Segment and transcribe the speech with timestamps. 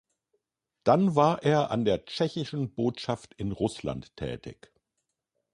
[0.83, 4.71] Dann war er an der tschechischen Botschaft in Russland tätig.